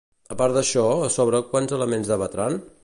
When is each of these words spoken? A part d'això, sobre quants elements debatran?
A 0.35 0.37
part 0.39 0.55
d'això, 0.59 0.85
sobre 1.17 1.43
quants 1.53 1.77
elements 1.79 2.13
debatran? 2.15 2.61